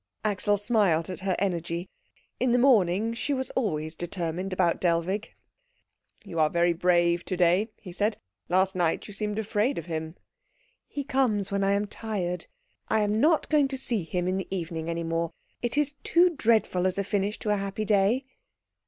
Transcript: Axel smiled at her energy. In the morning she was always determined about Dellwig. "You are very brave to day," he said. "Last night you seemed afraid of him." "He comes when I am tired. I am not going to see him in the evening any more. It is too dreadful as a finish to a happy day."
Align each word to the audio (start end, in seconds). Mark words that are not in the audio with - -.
Axel 0.25 0.57
smiled 0.57 1.11
at 1.11 1.19
her 1.19 1.35
energy. 1.37 1.87
In 2.39 2.53
the 2.53 2.57
morning 2.57 3.13
she 3.13 3.35
was 3.35 3.51
always 3.51 3.93
determined 3.93 4.51
about 4.51 4.81
Dellwig. 4.81 5.35
"You 6.25 6.39
are 6.39 6.49
very 6.49 6.73
brave 6.73 7.23
to 7.25 7.37
day," 7.37 7.69
he 7.77 7.91
said. 7.91 8.17
"Last 8.49 8.73
night 8.75 9.07
you 9.07 9.13
seemed 9.13 9.37
afraid 9.37 9.77
of 9.77 9.85
him." 9.85 10.15
"He 10.87 11.03
comes 11.03 11.51
when 11.51 11.63
I 11.63 11.73
am 11.73 11.85
tired. 11.85 12.47
I 12.87 13.01
am 13.01 13.19
not 13.19 13.47
going 13.47 13.67
to 13.67 13.77
see 13.77 14.01
him 14.03 14.27
in 14.27 14.37
the 14.37 14.47
evening 14.49 14.89
any 14.89 15.03
more. 15.03 15.33
It 15.61 15.77
is 15.77 15.93
too 16.01 16.31
dreadful 16.31 16.87
as 16.87 16.97
a 16.97 17.03
finish 17.03 17.37
to 17.37 17.51
a 17.51 17.57
happy 17.57 17.85
day." 17.85 18.25